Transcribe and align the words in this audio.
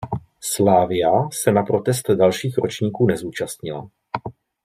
Slavia 0.43 1.29
se 1.33 1.51
na 1.51 1.63
protest 1.63 2.09
dalších 2.09 2.57
ročníků 2.57 3.05
nezúčastnila. 3.05 3.87